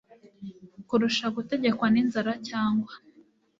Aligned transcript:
kurusha 0.87 1.25
gutegekwa 1.35 1.85
ninzara 1.93 2.33
cyangwa 2.49 2.91